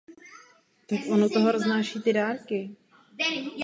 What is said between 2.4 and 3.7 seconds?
knih.